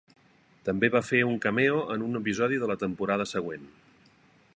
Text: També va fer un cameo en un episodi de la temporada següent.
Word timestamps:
També 0.69 0.89
va 0.95 1.01
fer 1.09 1.19
un 1.31 1.35
cameo 1.43 1.83
en 1.97 2.05
un 2.07 2.21
episodi 2.21 2.59
de 2.63 2.71
la 2.73 2.79
temporada 2.85 3.29
següent. 3.33 3.69